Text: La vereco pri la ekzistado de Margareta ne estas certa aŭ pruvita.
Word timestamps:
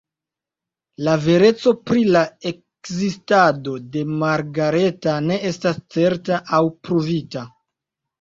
La 1.07 1.11
vereco 1.25 1.73
pri 1.89 2.05
la 2.15 2.23
ekzistado 2.51 3.73
de 3.97 4.01
Margareta 4.23 5.13
ne 5.27 5.37
estas 5.51 5.77
certa 5.97 6.41
aŭ 6.59 6.63
pruvita. 6.89 7.45